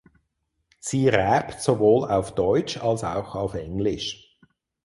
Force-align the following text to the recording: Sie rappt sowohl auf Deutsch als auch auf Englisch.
Sie 0.79 1.09
rappt 1.09 1.61
sowohl 1.61 2.09
auf 2.09 2.33
Deutsch 2.33 2.75
als 2.77 3.03
auch 3.03 3.35
auf 3.35 3.53
Englisch. 3.53 4.35